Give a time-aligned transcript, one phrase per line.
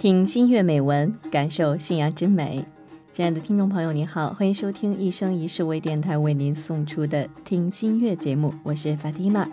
[0.00, 2.64] 听新月美文，感受信仰之美。
[3.12, 9.46] 亲爱的听众朋友，您好，欢迎收听一生一世微电台为您送出的《听新月》节目，我是法蒂玛。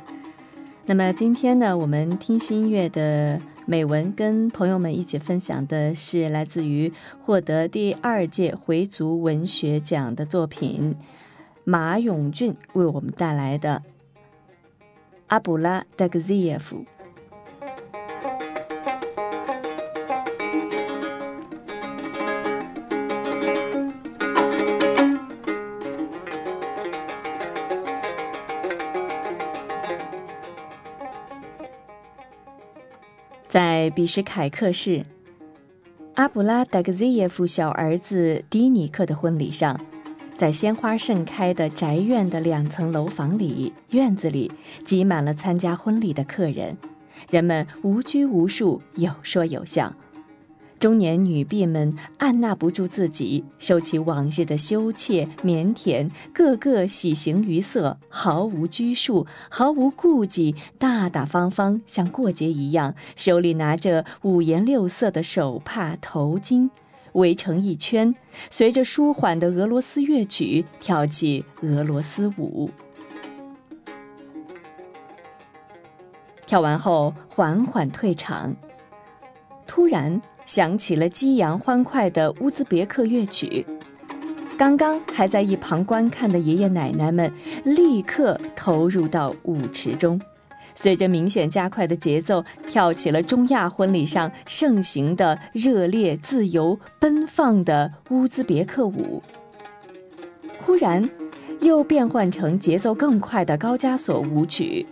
[0.86, 10.95] 那么今天呢，我们听新月的美文，跟朋友们一起分享的是来自于获得第二届回族文学奖的作品
[11.66, 13.84] 马永俊为我们带来的
[15.27, 16.77] 《阿卜拉德格兹耶夫》。
[33.58, 35.03] 在比什凯克市，
[36.13, 39.81] 阿卜拉达格兹耶夫小儿子迪尼克的婚礼上，
[40.38, 44.52] 在鲜花盛开的宅院的两层楼房里，院子里
[44.86, 46.77] 挤满了参加婚礼的客人，
[47.31, 49.92] 人们无拘无束，有说有笑。
[50.80, 66.70] 中年女婢们按捺不住自己，收起往日的羞怯腼腆，个个喜形于色，毫无拘束，毫无顾忌，大大方方，像过节一样，手里拿着五颜六色的手帕、头巾，
[67.14, 68.14] 围成一圈，
[68.52, 72.70] 随着舒缓的俄罗斯乐曲跳起俄罗斯舞。
[76.45, 78.55] 跳完后，缓缓退场。
[79.66, 83.64] 突然响起了激扬欢快的乌兹别克乐曲，
[84.58, 87.31] 刚刚还在一旁观看的爷爷奶奶们
[87.64, 90.20] 立刻投入到舞池中，
[90.73, 99.21] 随着明显加快的节奏，跳起了中亚婚礼上盛行的热烈、自由、奔放的乌兹别克舞。
[100.60, 101.08] 忽然，
[101.60, 104.86] 又变换成节奏更快的高加索舞曲。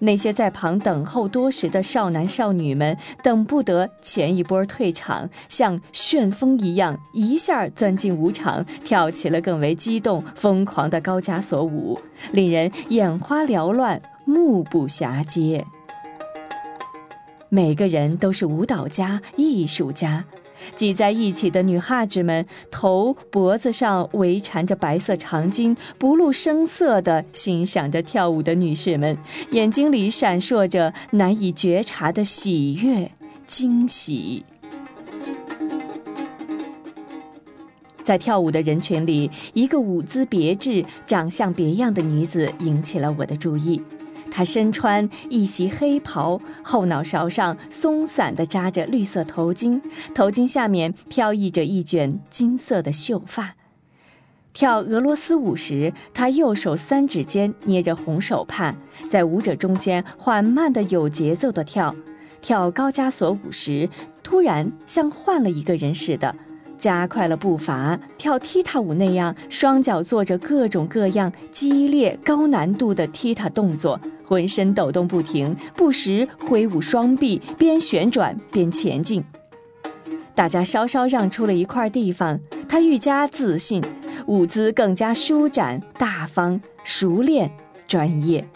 [0.00, 12.00] 那些在旁等候多时的少男少女们，等不得前一波退场，像旋风一样一下钻进舞场，跳起了更为激动、疯狂的高加索舞，
[12.32, 15.64] 令人眼花缭乱、目不暇接。
[17.48, 20.24] 每个人都是舞蹈家、艺术家。
[20.74, 29.16] 挤在一起的女哈子们，头脖子上围缠着白色长巾，不露声色地欣赏着跳舞的女士们，
[29.50, 33.10] 眼睛里闪烁着难以觉察的喜悦、
[33.46, 34.44] 惊喜。
[38.02, 43.80] 在跳舞的人群里，一个舞姿别致、长相别样的女子引起了我的注意。
[44.30, 49.80] 他身穿一袭黑袍，后脑勺上松散地扎着绿色头巾，
[50.14, 53.54] 头巾下面飘逸着一卷金色的秀发。
[54.52, 58.74] 跳俄罗斯舞时，他右手三指间捏着红手帕，
[59.08, 61.94] 在舞者中间缓慢地、有节奏地跳。
[62.42, 63.88] 跳高加索舞时，
[64.22, 66.34] 突然像换了一个人似的。
[66.80, 79.22] 加快了步伐，跳踢踏舞那样，双脚做着各种各样激烈、高难度的踢踏动作，浑身抖动不停，不时挥舞双臂，边旋转边前进。
[80.34, 83.84] 大家稍稍让出了一块地方，他愈加自信，
[84.26, 87.50] 舞姿更加舒展、大方、熟练、
[87.86, 88.48] 专业。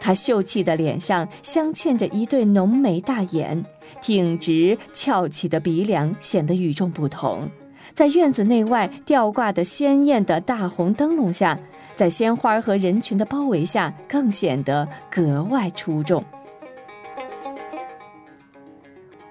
[0.00, 3.62] 他秀气的脸上镶嵌着一对浓眉大眼，
[4.00, 7.48] 挺直翘起的鼻梁显得与众不同。
[7.92, 11.58] 在院子内外吊挂的鲜艳的大红灯笼下，
[11.94, 16.24] 在鲜花和人群的包围下，更显得格外出众。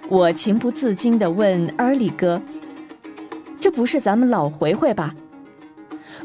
[0.08, 2.42] 我情不自禁地问尔里哥
[3.60, 5.16] ：“这不是咱们老回回吧？”“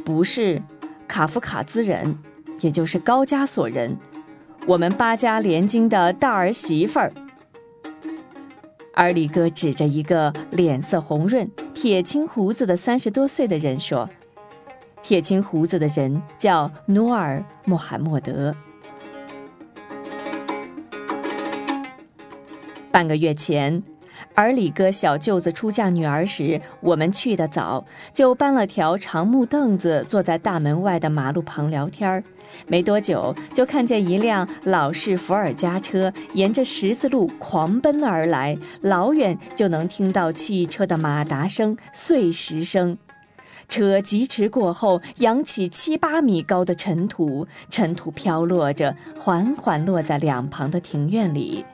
[0.04, 0.60] 不是，
[1.08, 2.18] 卡夫卡兹人，
[2.60, 3.96] 也就是高加索人。”
[4.66, 7.12] 我们八家联军的大儿媳妇儿，
[8.94, 14.08] 尔里哥指着一个脸色红润、铁青胡子的三十多岁的人说
[15.02, 18.54] ：“铁青胡子的人叫努尔·穆罕默德。
[22.90, 23.82] 半个月前。”
[24.32, 32.24] 而李哥小舅子出嫁女儿时，我们去得早，就搬了条长木凳子，坐在大门外的马路旁聊天儿。
[32.66, 42.96] 没多久，就看见一辆老式伏尔加车沿着十字路狂奔而来，老远就能听到汽车的马达声、碎石声。
[43.66, 51.64] 车疾驰过后，扬起七八米高的尘土，尘土飘落着，缓缓落在两旁的庭院里。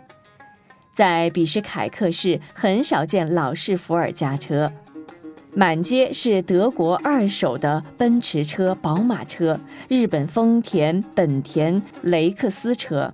[0.92, 4.72] 在比什凯克市很少见老式伏尔加车，
[5.54, 9.58] 满街是德国二手的奔驰车、宝马车、
[9.88, 13.12] 日本丰田、本田、雷克斯车。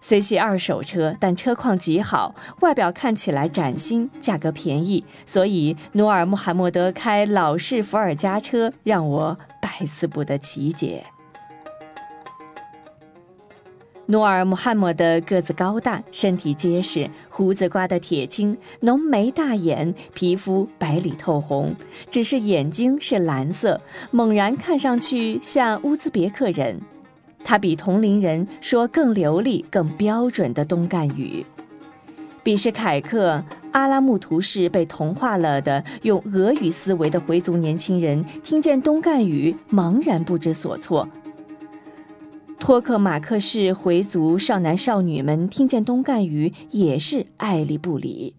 [0.00, 11.04] 虽系二手车，但车况极好，外表看起来崭新，价格便宜，所以努尔穆罕默德开老式伏尔加车让我百思不得其解。
[14.10, 21.76] 努尔穆罕默德个子高大，身体结实，胡子刮得铁青，浓眉大眼，皮肤白里透红，
[22.08, 23.78] 只是眼睛是蓝色，
[24.10, 26.80] 猛然看上去像乌兹别克人。
[27.44, 31.44] 他比同龄人说更流利、更标准的东干语。
[32.42, 41.06] 比什凯克阿拉木图市被同化了的用俄语思维的回族年轻人，听见东干语，茫然不知所措。
[42.58, 48.34] 托克马克市回族少男少女们听见东干语也是爱理不理。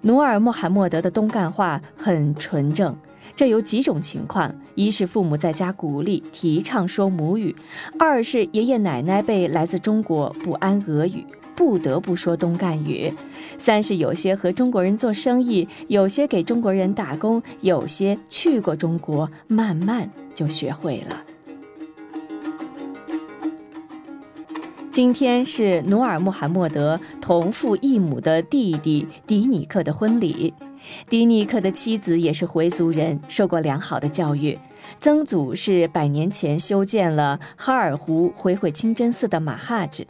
[0.00, 2.96] 努尔穆罕默德的东干话很纯正，
[3.36, 7.54] 这有几种情况：一是父母在家鼓励提倡说母语；
[7.98, 11.24] 二是爷爷奶奶辈来自中国不安俄语，
[11.54, 13.12] 不得不说东干语；
[13.58, 21.22] 三是有些和中国人做生意，有些给中国人打工，有些去过中国，慢慢就学会了。
[24.98, 30.52] 今天是努尔穆罕默德同父异母的弟弟迪尼克的婚礼。
[31.08, 34.58] 迪尼克的妻子也是回族人，受过良好的教育。
[34.98, 40.04] 曾祖是百年前修建了哈尔湖回回清真寺的马哈子。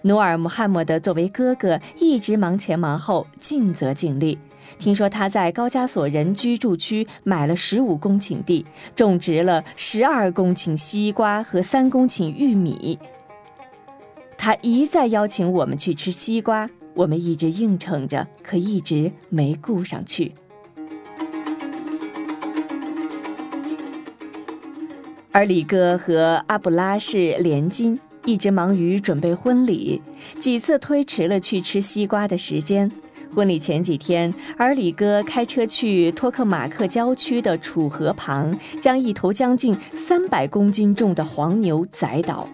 [0.00, 4.38] 努尔穆罕默德作为哥哥，一直忙前忙后，尽责尽力。
[4.78, 8.64] 听说他在高加索人居住区买了十五公顷地，
[8.96, 12.98] 种植了十二公顷西瓜和三公顷玉米。
[14.36, 20.32] 他一再邀请我们去吃西瓜，我们一直应承着，可一直没顾上去。
[25.32, 30.00] 而李哥和阿布拉是连金，一直忙于准备婚礼，
[30.38, 32.90] 几次推迟了去吃西瓜的时间。
[33.34, 42.48] 婚礼前几天，而李哥开车去托克马克郊区的楚河旁，将一头将近三百公斤重的黄牛宰倒。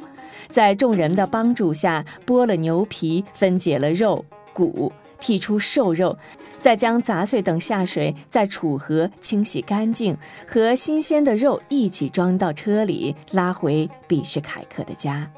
[0.50, 6.19] 在众人的帮助下，剥了牛皮，分解了肉骨，剔出瘦肉，
[6.58, 10.17] 再将杂碎等下水，在楚河清洗干净，
[10.47, 15.31] 和新鲜的肉一起装到车里，拉回比什凯克的家。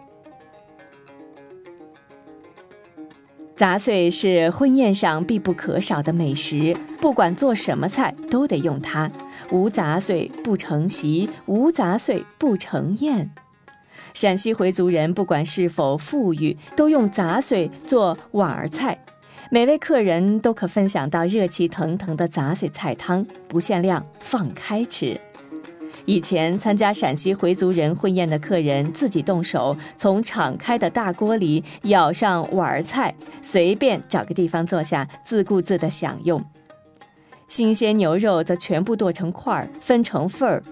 [3.55, 9.09] 杂碎是婚宴上必不可少的美食，不管做什么菜都得用它。
[9.53, 13.31] 无杂碎不成席，无杂碎不成宴。
[14.15, 18.99] 陕西回族人不管是否富裕，都用杂碎做碗儿菜，
[19.51, 25.19] 每位客人都可分享到热气腾腾的杂碎菜汤，不限量，放开吃。
[26.05, 36.45] 以前参加陕西回族人婚宴的客人自己动手，从敞开的大锅里舀上碗儿菜，随便找个地方坐下，自顾自地享用。
[37.49, 40.63] 新鲜牛肉则全部剁成块儿，分成份儿，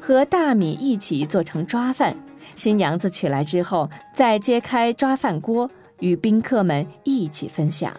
[0.00, 2.16] 和大米一起做成抓饭。
[2.54, 7.92] 新娘子取来之后，再揭开抓饭锅，与宾客们一起分享。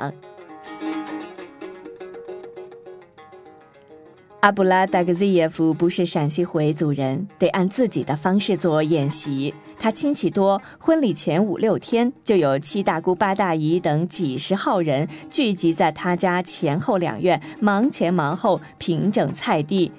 [4.41, 9.53] 阿布拉达格兹耶夫不是陕西回族人，得按自己的方式做宴席。
[9.79, 19.89] 他亲戚多，婚礼前五六天就有七大姑八大姨等几十号人聚集在他家前后两院，忙前忙后平整菜地。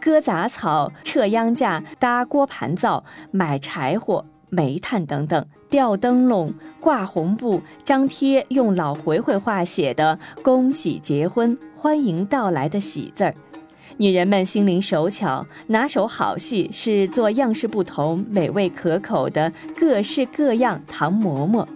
[0.00, 13.34] 割杂草、撤秧架、搭锅盘灶、买柴火、煤炭等等，吊灯笼、挂红布、张贴用老回回话写的“恭喜结婚、欢迎到来”的喜字儿。
[13.96, 21.68] 女人们心灵手巧，拿手好戏是做样式不同、美味可口的各式各样糖馍馍，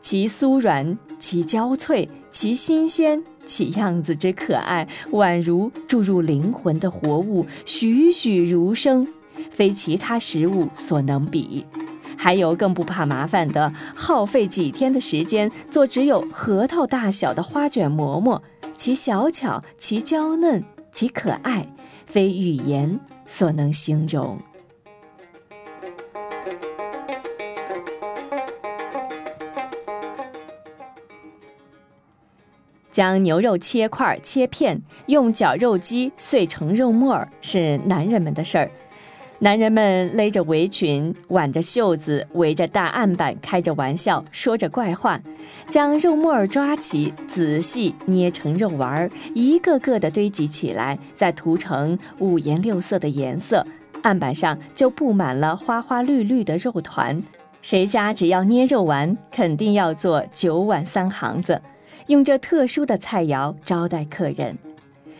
[0.00, 3.22] 其酥软，其焦脆，其新鲜。
[3.44, 9.06] 其样子之可爱，宛如注入灵魂的活物，栩栩如生，
[9.50, 11.66] 非其他食物所能比。
[12.16, 18.40] 还有更不怕麻烦的，耗费几天的时间做只有核桃大小的花卷馍馍，
[18.76, 21.66] 其小巧，其娇嫩，其可爱，
[22.06, 24.38] 非语言所能形容。
[32.92, 38.70] 将牛肉切块、切片，用绞肉机碎成肉末儿，是男人们的事儿。
[39.40, 45.20] 男人们勒着围裙，挽着袖子，围着大案板，开着玩笑，说着怪话，
[45.68, 53.66] 将肉末儿抓起，仔细捏成肉丸儿，一个个的堆积起来，再涂成五颜六色的颜色，
[54.02, 57.20] 案板上就布满了花花绿绿的肉团。
[57.62, 61.60] 谁家只要捏肉丸，肯定要做九碗三行子，
[62.08, 64.56] 用这特殊的菜肴招待客人。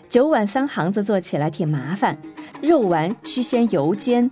[0.08, 2.18] 九碗三行子做起来挺麻烦，
[2.60, 4.30] 肉丸需先油煎，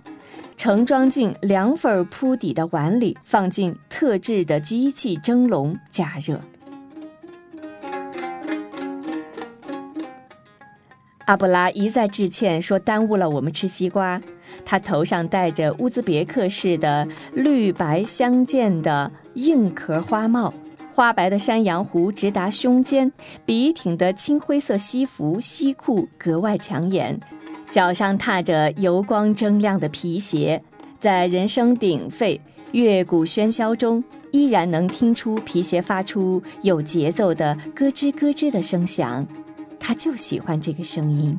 [0.55, 6.39] 盛装进凉粉铺底的碗里，放进特制的机器蒸笼加热。
[11.25, 14.21] 阿布拉一再致歉，说耽误了我们吃西瓜。
[14.63, 20.53] 他头上戴着乌兹别克式的绿白相间的硬壳花帽，
[21.01, 23.11] 花白的山羊胡直达胸肩，
[23.43, 27.19] 笔挺的青灰色西服西裤格外抢眼，
[27.67, 30.61] 脚上踏着油光铮亮的皮鞋，
[30.99, 32.39] 在人声鼎沸、
[32.71, 39.25] 乐鼓喧嚣中，依然能听出皮鞋发出有节奏的咯吱咯吱的声响。
[39.79, 41.35] 他就喜欢这个声音。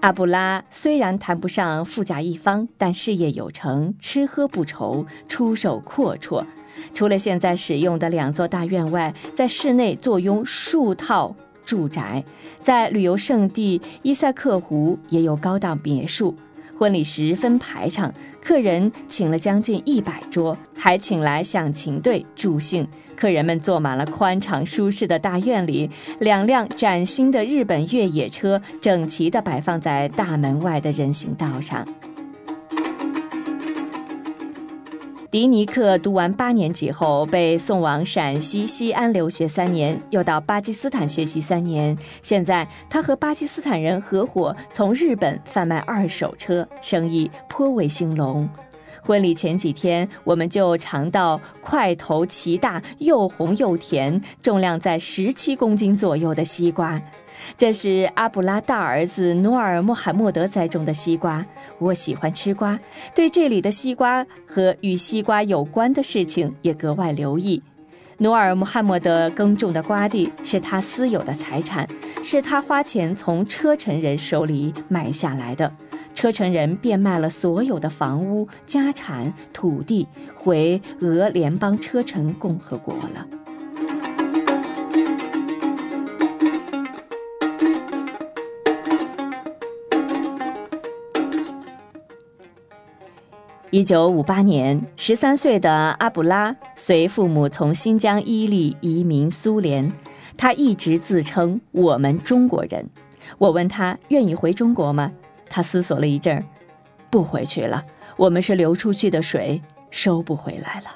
[0.00, 6.44] 阿布拉虽然谈不上富甲一方，但事业有成，吃喝不愁，出手阔绰。
[6.92, 12.24] 除了现在使用的两座大院外，在室内坐拥数套住宅，
[12.60, 16.34] 在旅游胜地伊塞克湖也有高档别墅。
[16.76, 18.12] 婚礼十分排场，
[18.42, 22.86] 客人请了将近一百桌，还请来响琴队助兴。
[23.14, 25.88] 客人们坐满了宽敞舒适的大院里，
[26.18, 31.86] 两辆崭新的日本越野车整齐地摆放在大门外的人行道上。
[35.34, 41.98] 迪尼克读完八年级后，被送往陕西西安留学三年，又到巴基斯坦学习三年。
[42.22, 48.48] 现在，他和巴基斯坦人合伙从日本贩卖二手车，生意颇为兴隆。
[49.02, 57.02] 婚礼前几天，我们就尝到块头奇大、又红又甜、重量在十七公斤左右的西瓜。
[57.56, 61.44] 这是阿卜拉大儿子努尔穆罕默德栽种的西瓜。
[61.78, 62.78] 我喜欢吃瓜，
[63.14, 67.62] 对这里的西瓜和与西瓜有关的事情也格外留意。
[68.18, 71.88] 努尔穆罕默德耕种的瓜地是他私有的财产，
[72.22, 75.72] 是他花钱从车臣人手里买下来的。
[76.14, 83.26] 车臣人变卖了所有的房屋、家产、土地，回俄联邦车臣共和国了。
[93.74, 99.92] 一九五八年，十三岁的阿卜拉随父母从新疆伊犁移民苏联。
[100.36, 102.88] 他一直自称“我们中国人”。
[103.36, 105.10] 我问他愿意回中国吗？
[105.50, 106.44] 他思索了一阵儿，
[107.10, 107.82] 不回去了。
[108.16, 110.86] 我们是流出去的水，收不回来了。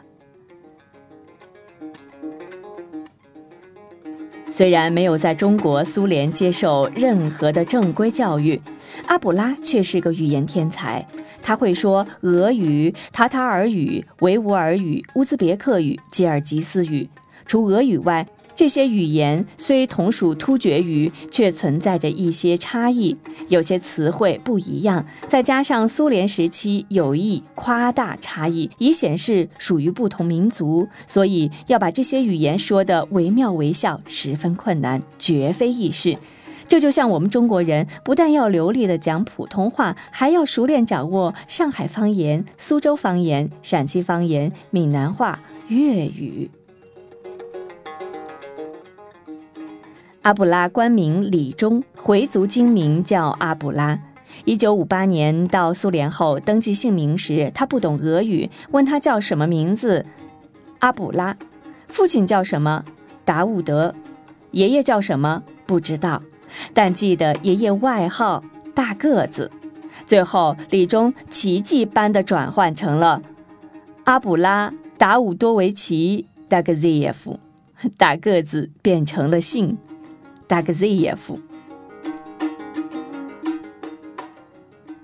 [4.53, 8.61] 虽然没有在中国、苏联接受任何的正规教育，
[9.07, 11.07] 阿卜拉却是个语言天才。
[11.41, 17.09] 他会说俄语、塔塔尔语、维吾尔语、乌兹别克语、吉尔吉斯语。
[17.47, 23.17] 除俄语外，这些语言虽同属突厥语，却存在着一些差异，
[23.49, 25.07] 有些词汇不一样。
[25.29, 36.19] 再加上苏联时期有意夸大差异，以显示属于不同民族，所以要把这些语言说得惟妙惟肖，十分困难，绝非易事。
[36.69, 46.51] 这就像我们中国人，不但要流利的讲普通话，还要熟练掌握上海方言、苏州方言、陕西方言、闽南话、粤语。
[50.23, 53.99] 阿卜拉官名李忠，回族精名叫阿卜拉。
[54.45, 60.05] 一九五八年到苏联后，登记姓名时，他不懂俄语，问他叫什么名字，
[60.81, 61.35] 阿卜拉。
[61.89, 62.85] 父亲叫什么？
[63.25, 63.95] 达伍德。
[64.51, 65.43] 爷爷叫什么？
[65.65, 66.23] 不知道。
[66.73, 68.43] 但记得爷爷外号
[68.75, 69.51] 大个子，
[70.07, 73.23] 最后李忠奇迹般的转换成了
[74.05, 77.39] 阿卜拉达伍多维奇达格兹耶夫，
[77.97, 79.77] 大个子变成了姓
[80.47, 81.41] 达格兹耶夫。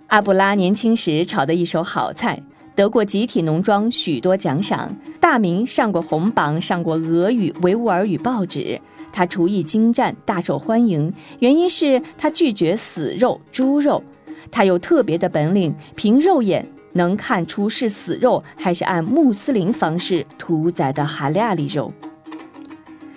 [0.06, 2.42] 阿卜拉年轻时炒的一手好菜，
[2.75, 8.81] 得过集体农庄许多奖赏，大名上过红榜，上过俄语、维吾尔语报纸。
[9.12, 14.02] 他厨艺精湛，大受欢迎，原因是他拒绝死肉猪肉。
[14.50, 21.93] 他有特别的本领，凭肉眼能看出是死肉还是按穆斯林方式屠宰的哈利亚里肉。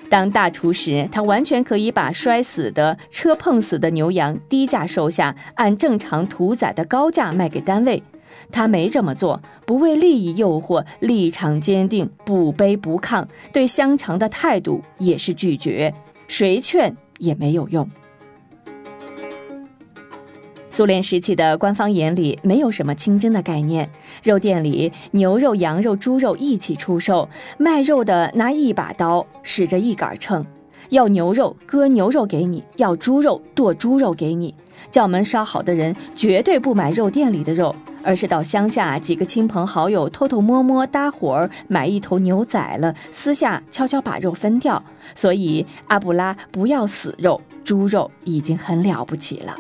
[0.08, 8.02] 当大厨时，他完全可以把摔死的、车碰死的牛羊低价收下，按正常屠宰的高价卖给单位。
[8.52, 15.94] 他没这么做，不为利益诱惑，立场坚定，不卑不亢，对香肠的态度也是拒绝，
[16.28, 17.90] 谁劝也没有用。
[20.70, 23.90] 苏联时期的官方眼里没有什么清真的概念，
[24.22, 27.28] 肉店里牛肉、羊肉、猪肉一起出售，
[27.58, 30.46] 卖肉的拿一把刀，使着一杆秤，
[30.90, 34.54] 要牛肉割牛肉给你，要猪肉剁猪肉给你。
[34.92, 37.76] 叫门烧好的人绝对不买肉店里的肉，
[38.08, 44.82] 而是到乡下几个亲朋好友偷偷摸摸搭伙儿买一头牛宰了，私下悄悄把肉分掉。
[45.14, 49.54] 所以阿布拉不要死肉，猪肉已经很了不起了。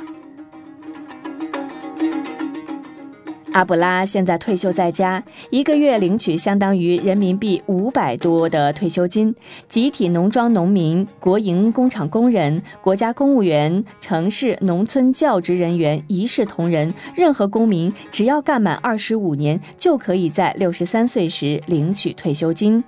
[3.57, 9.33] 阿布拉现在退休在家，一个月领取相当于人民币五百多的退休金。
[9.67, 16.93] 集体农庄农民、国营工厂工人、国家公务员、城市农村教职人员一视同仁。
[17.15, 22.83] 任何公民只要干满二十五年，就可以在六十三岁时领取退休金。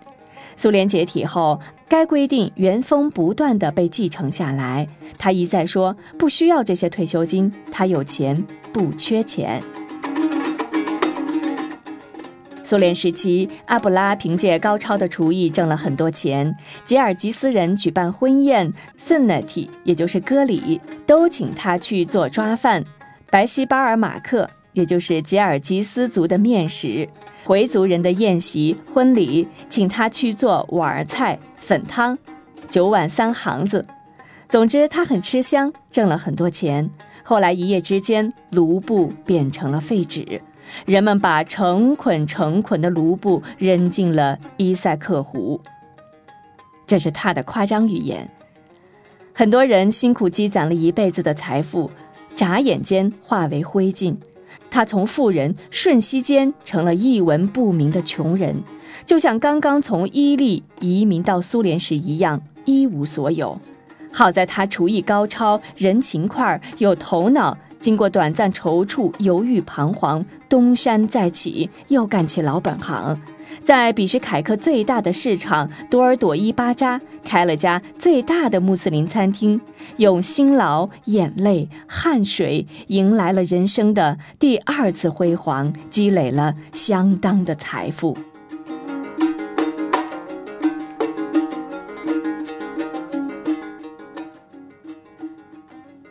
[0.56, 4.88] 苏联解体后，该规定原封不断地被继承下来。
[5.18, 9.64] 他一再说不需要这些退休金，他有钱，不缺钱。
[12.70, 16.56] 苏联时期，阿布拉凭借高超的厨艺挣了很多钱。
[16.86, 22.86] 吉尔吉斯人举办婚宴 s u n a t i 也就是歌礼，都请他去做抓饭。
[23.32, 27.10] 白西巴尔马克，也就是吉尔吉斯族的面食。
[27.44, 32.16] 回族人的宴席、婚礼，请他去做碗菜、粉汤，
[32.70, 33.84] 九碗三行子。
[34.48, 36.88] 总之，他很吃香，挣了很多钱。
[37.24, 40.40] 后来一夜之间，卢布变成了废纸。
[40.86, 45.60] 人们把成捆成捆的卢布扔进了伊塞克湖。
[46.88, 48.30] 这是他的夸张语言。
[49.34, 51.90] 很多人辛苦积攒了一辈子的财富，
[52.36, 54.16] 眨眼间化为灰烬。
[54.72, 58.62] 他从富人瞬息间成了一文不名的穷人，
[59.06, 63.60] 就像刚刚从伊利移民到苏联时一样，一无所有。
[64.12, 67.58] 好在他厨艺高超，人勤快，有头脑。
[67.80, 73.18] 经过短暂踌躇、犹豫、彷徨，东山再起，又干起老本行，
[73.64, 79.60] 在比什凯克最大的市场多尔朵伊巴扎开了家最大的穆斯林餐厅，
[79.98, 88.18] 用辛劳、眼泪、汗水迎来了人生的第二次辉煌，积累了相当的财富。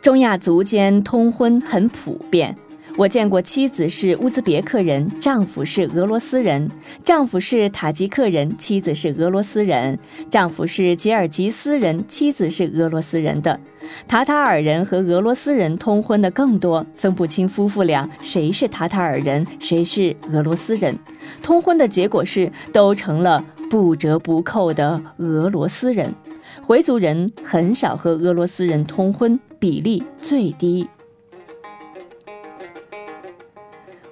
[0.01, 2.55] 中亚族间通婚很普遍，
[2.95, 6.69] 我见过妻子是乌兹别克人，丈夫是俄罗斯人；
[7.03, 9.97] 丈夫是塔吉克人，妻子是俄罗斯人；
[10.29, 13.59] 丈夫是吉尔吉斯人，妻子是俄罗斯人的。
[14.07, 20.97] 塔塔尔人和俄罗斯人通婚的更多，分不清夫妇俩谁是塔塔尔人，谁是俄罗斯人。
[21.43, 26.15] 通婚的结果是，都成了不折不扣的俄罗斯人。
[26.61, 30.87] 回族人很少和俄罗斯人通婚，比例最低。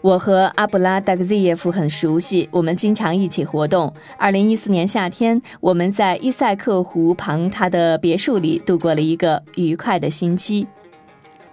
[0.02, 3.92] 我和阿布拉达格兹耶夫很熟悉，我们经常一起活动。
[4.18, 10.68] 二零一四年夏天，我们在伊塞克湖旁他的别墅里度过了一个愉快的星期。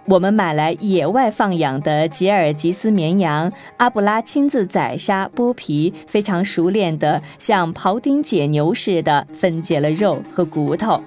[0.05, 11.01] 我们买来野外放养的吉尔吉斯绵羊，阿布拉亲自宰杀、剥皮，非常熟练的像庖丁解牛似的分解了肉和骨头。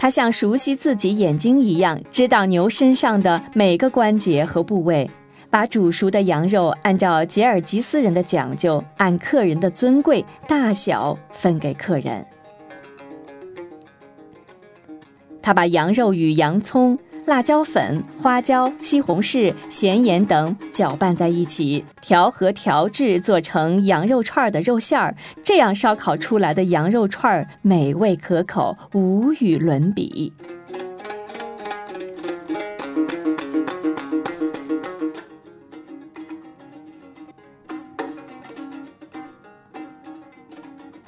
[0.00, 5.10] 他像熟悉自己眼睛一样，知道牛身上的每个关节和部位，
[5.50, 12.24] 把煮熟的羊肉按照吉尔吉斯人的讲究，按客人的尊贵大小分给客人。
[15.42, 16.96] 他把羊肉与洋葱。
[17.28, 25.14] 辣椒粉、花椒、西红柿、咸盐等搅拌在一起，调和调制，做成羊肉串的肉馅儿。
[25.44, 30.32] 这样烧烤出来的羊肉串儿美味可口，无与伦比。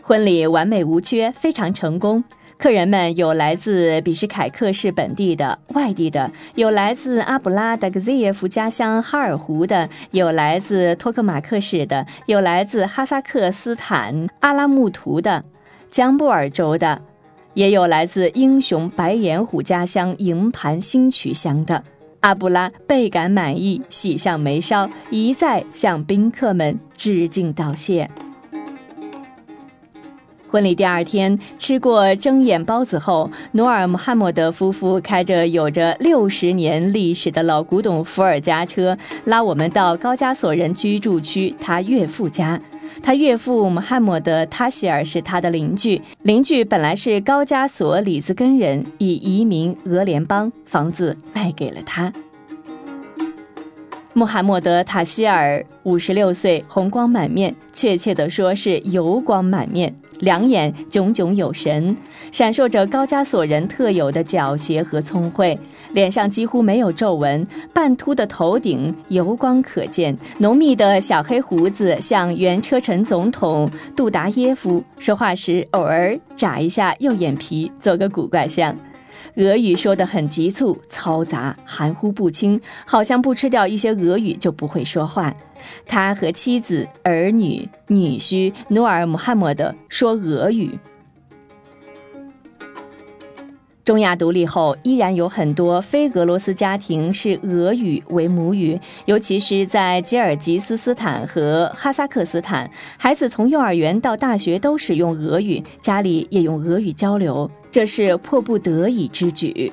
[0.03, 2.23] 婚礼完美无缺，非常成功。
[2.61, 15.43] 客人们有来自比什凯克市本地的、外地的，有来自阿布拉达格兹耶夫家乡哈尔湖的，有来自托克马克市的，有来自哈萨克斯坦阿拉木图的、
[15.91, 17.01] 江布尔州的，
[17.55, 21.83] 也有来自英雄白眼虎家乡营盘新渠乡的。
[22.21, 28.11] 阿布拉倍感满意，喜上眉梢，一再向宾客们致敬道谢。
[30.51, 42.61] 婚礼第二天，吃过蒸眼包子后，努尔穆罕默德夫妇开着有着六十年历史的老古董伏尔加车，拉我们到高加索人居住区他岳父家。
[43.01, 52.13] 他岳父穆罕默德·塔希尔是他的邻居，邻居本来是高加索里兹根人，已移民俄联邦，房子卖给了他。
[54.13, 61.95] 穆罕默德·塔希尔五十六岁，红光满面，确切地说是油光满面，两眼炯炯有神，
[62.31, 65.59] 闪烁着高加索人特有的狡黠和聪慧，
[65.93, 78.75] 脸上几乎没有皱纹，半秃的头顶油光可见，浓密的小黑胡子像原车臣总统杜达耶夫，说话时偶尔眨一下右眼皮，做个古怪相。
[79.37, 85.33] 俄语说得很急促、嘈杂、含糊不清，好像不吃掉一些俄语就不会说话。
[85.87, 90.79] 他和妻子、儿女、女婿努尔·穆罕默德说俄语。
[93.83, 107.51] 中亚独立后，依然有很多非俄罗斯家庭是俄语为母语，尤其是在吉尔吉斯斯坦和哈萨克斯坦，孩子从幼儿园到大学都使用俄语，家里也用俄语交流。
[107.69, 109.73] 这是迫不得已之举。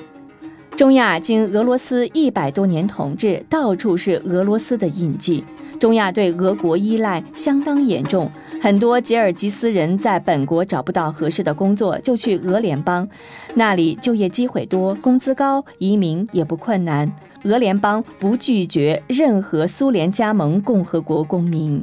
[0.77, 5.43] 中亚经俄罗斯一百多年统治，到处是俄罗斯的印记。
[5.79, 8.29] 中亚对俄国依赖相当严重，
[8.61, 13.09] 很多吉尔吉斯人在本国找不到合适的工作，就去俄联邦，
[13.55, 17.11] 那里就业机会多，工资高，移民也不困难。
[17.45, 21.81] 俄联邦不拒绝任何苏联加盟共和国公民。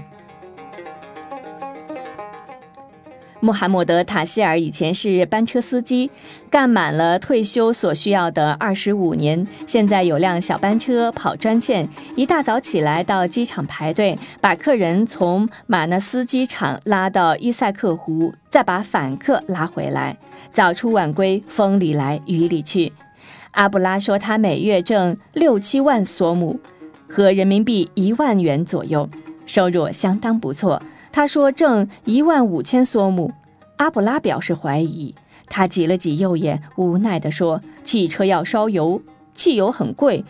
[3.44, 6.10] 穆罕默德·塔希尔以前是班车司机，
[6.48, 9.46] 干满了退休所需要的二十五年。
[9.66, 20.16] 现在有辆小班车跑专线，一大早起来到机场排队，把客人从马纳斯机场拉到伊塞克湖，再把访客拉回来。
[20.50, 22.94] 早出晚归，风里来雨里去。
[23.50, 26.58] 阿布拉说，他每月挣六七万索姆，
[27.06, 29.06] 和人民币一万元左右，
[29.44, 30.80] 收入相当不错。
[31.14, 33.32] 他说挣一万五千索姆，
[33.76, 35.14] 阿布拉表示怀疑。
[35.46, 39.00] 他挤了挤右眼，无奈地说：“汽车要烧油，
[39.32, 40.24] 汽油很贵；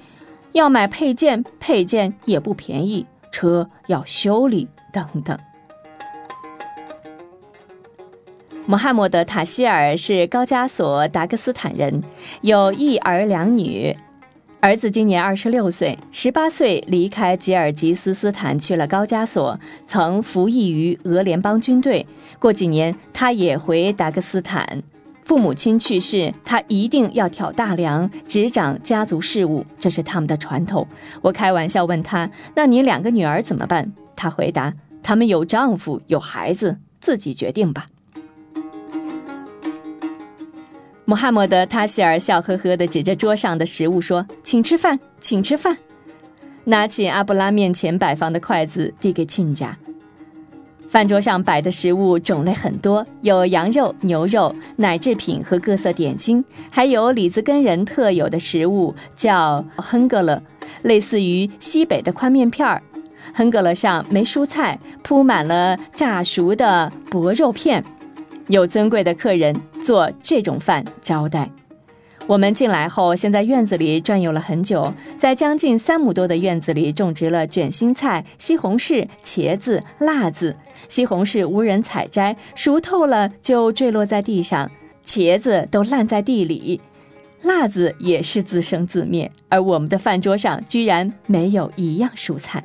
[0.52, 5.38] 要买配件，配件也不便宜；车要修理，等等。”
[8.66, 12.02] 穆罕默德·塔希尔是高加索达克斯坦人，
[12.42, 13.96] 有一儿两女。
[14.64, 22.06] 儿子今年二十六岁，十八岁离开吉尔吉斯斯坦去了高加索，曾服役于俄联邦军队。
[22.38, 24.82] 过几年他也回达克斯坦。
[25.22, 30.88] 父母亲去世，他一定要挑大梁，执掌家族事务，这是他们的传统。
[31.20, 34.72] 我开玩笑问他：“那你两个女儿怎么办？”他回答
[35.04, 37.84] ：“他们有丈夫，有孩子，自己决定吧。”
[41.06, 45.76] 穆罕默德·塔希尔笑呵呵地指着桌上的食物说：“请吃饭，请吃饭。”
[46.64, 49.76] 拿起阿布拉面前摆放的筷子递给亲家。
[50.88, 60.42] 饭桌上摆的食物种类很多，有羊肉、牛肉、奶制品和各色点心，还有里兹根人特有的食物，叫亨格勒，
[60.82, 62.82] 类似于西北的宽面片儿。
[63.34, 67.84] 亨格勒上没蔬菜，铺满了炸熟的薄肉片。
[68.48, 71.50] 有尊贵的客人做这种饭招待。
[72.26, 80.56] 我们进来后，先在院子里转悠了很久，在将近三亩多的院子里种植了卷心菜、西红柿、茄子、辣子。
[80.88, 84.66] 西红柿无人采摘，熟透了就坠落在地上；
[85.04, 86.80] 茄子都烂在地里，
[87.42, 89.30] 辣子也是自生自灭。
[89.50, 92.64] 而我们的饭桌上居然没有一样蔬菜。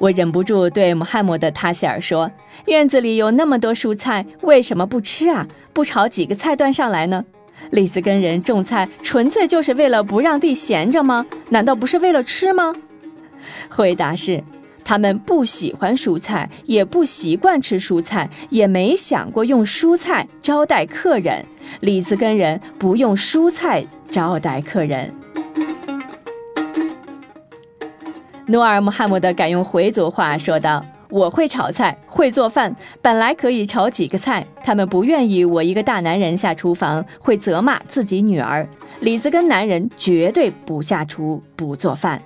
[0.00, 2.30] 我忍不住对穆罕默德·塔希尔说
[2.64, 5.46] ：“院子里有那么多蔬菜，为什么不吃啊？
[5.74, 7.22] 不炒几个菜端上来呢？
[7.72, 11.26] 里斯根人种菜纯粹就是为了不让地闲着吗？
[11.50, 12.74] 难道不是为了吃吗？”
[13.68, 14.42] 回答是：
[14.82, 21.44] 他们不喜欢蔬菜，也不习惯吃蔬菜，也没想过用蔬菜招待客人。
[21.80, 25.12] 里斯根人不用蔬菜招待客人。
[28.50, 34.44] 努尔·穆罕默德改用回族话说道：“我会炒菜，会做饭，本来可以炒几个菜。
[34.60, 38.68] 他们不愿意我一个大男人下厨房，会责骂自己女儿。
[38.98, 42.20] 李子根男人绝对不下厨，不做饭。”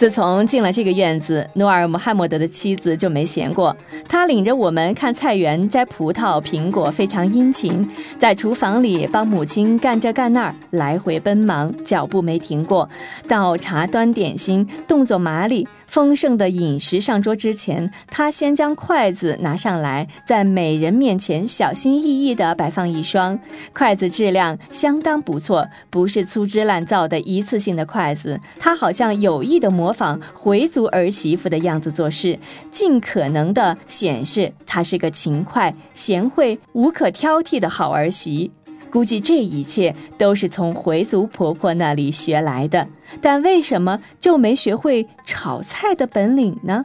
[0.00, 3.76] 自从进了这个院子，努尔·穆罕默德的妻子就没闲过。
[4.08, 7.86] 他领着我们看菜园、摘葡萄、苹果，非常殷勤。
[8.16, 12.88] 在厨房里帮母亲干这干那儿，来回奔忙，脚步没停过。
[13.28, 15.68] 倒茶、端点心，动作麻利。
[15.86, 23.36] 丰盛的饮食上桌之前，他先将筷子拿上来，在每人面前小心翼翼地摆放一双。
[23.72, 28.38] 筷子质量相当不错，不是粗制滥造的一次性的筷子。
[28.56, 32.38] 他好像有意地模模仿回族儿媳妇的样子做事，
[32.70, 38.52] 尽可能的显示她是个勤快、贤惠、无可挑剔的好儿媳。
[38.88, 42.86] 估计这一切都是从回族婆婆那里学来的。
[43.20, 46.84] 但为什么就没学会炒菜的本领呢？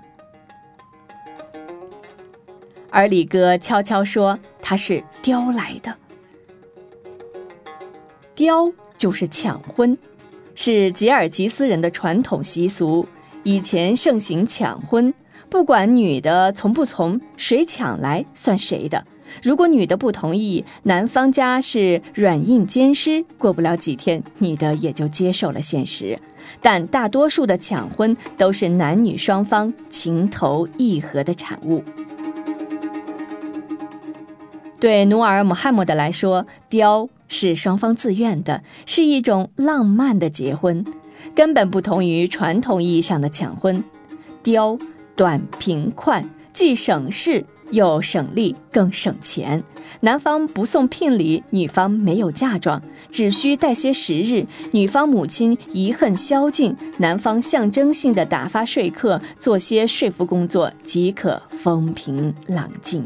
[2.90, 5.96] 而李哥悄悄说他是雕来的。
[8.34, 9.96] 雕就是抢婚，
[10.56, 13.06] 是吉尔吉斯人的传统习俗。
[13.44, 15.14] 以前盛行抢婚，
[15.50, 19.06] 不管女的从不从，谁抢来算谁的。
[19.44, 26.18] 如果女的不同意，男方家是软硬兼施，过不了几天，女的也就接受了现实。
[26.62, 31.84] 但大多数的抢婚都是男女双方情投意合的产物。
[34.86, 40.86] 对努尔·穆罕默德来说，雕是双方自愿的，是一种浪漫的结婚，
[41.34, 43.84] 根本不同于传统意义上的抢婚。
[44.44, 44.78] 雕
[45.16, 47.44] 短平快，既省事。
[47.72, 49.64] 又省力，更省钱。
[50.02, 54.46] 男方不送聘礼，女方没有嫁妆，只需待些时日。
[54.70, 63.04] 女方母亲遗恨消尽，男方象征性的打发说客，做些说服工作，即可风平浪静。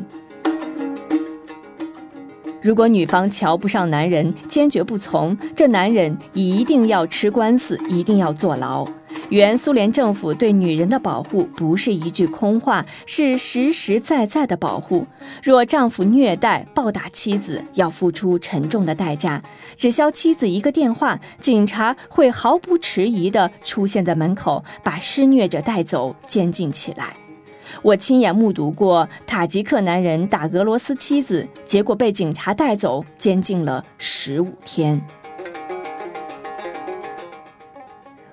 [2.61, 8.85] 如果女方瞧不上男人，坚决不从，这男人一定要吃官司，一定要坐牢。
[9.29, 15.05] 原苏联政府对女人的保护不是一句空话，是实实在在的保护。
[15.41, 19.41] 若丈夫虐待、暴打妻子，要付出沉重的代价。
[19.77, 27.13] 只消妻子一个电话，警察会毫不迟疑地出现在门口，把施虐者带走，监禁起来。
[27.81, 35.01] 我亲眼目睹过塔吉克男人打俄罗斯妻子，结果被警察带走，监禁了十五天。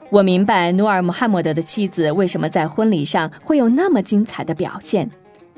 [0.08, 5.10] 我明白努尔·穆罕默德的妻子为什么在婚礼上会有那么精彩的表现，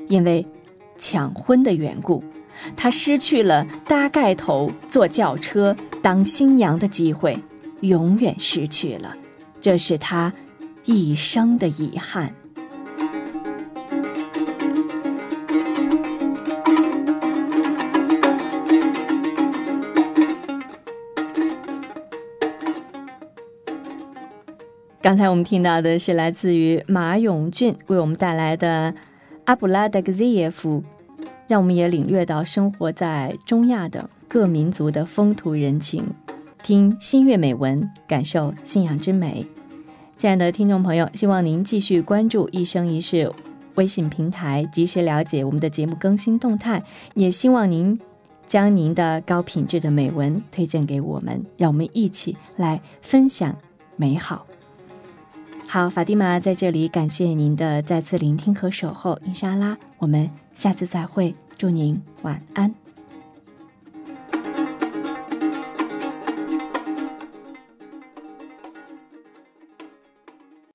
[0.07, 0.45] 因为
[0.97, 2.23] 抢婚的缘故，
[2.75, 7.37] 她失去了搭盖头、坐轿车、当新娘的机会，
[7.81, 9.15] 永远失去了，
[9.61, 10.33] 这是她
[10.83, 12.33] 一生的遗憾。
[25.01, 28.93] 刚才我们听到的是来自于马永俊为我们带来的
[29.45, 30.83] 阿布拉德格兹耶夫，
[31.47, 36.03] 让我们也领略到生活在中亚的各民族的风土人情，
[36.61, 39.47] 听新月美文，感受信仰之美。
[40.17, 43.31] 亲爱的听众朋友，希望您继续关注一生一世
[43.75, 46.83] 微信平台，及时了解我们的节目更新动态。
[47.13, 47.97] 也希望您
[48.45, 53.55] 将您的高品质的美文推荐给我们，让我们一起来分享
[53.95, 54.48] 美好。
[55.71, 62.73] 好，法蒂玛在这里感谢您的再次聆听和守候，伊莎拉，我们下次再会，祝您晚安。